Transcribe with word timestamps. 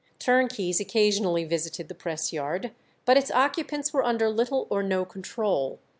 Turnkeys 0.17 0.79
occasionally 0.79 1.43
visited 1.43 1.87
the 1.87 1.93
press 1.93 2.33
yard, 2.33 2.71
but 3.05 3.17
its 3.17 3.29
occupants 3.29 3.93
were 3.93 4.03
under 4.03 4.29
little 4.31 4.65
or 4.71 4.81
no 4.81 5.05
control. 5.05 5.77